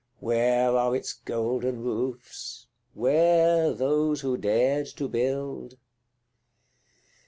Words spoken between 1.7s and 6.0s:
roofs? where those who dared to build?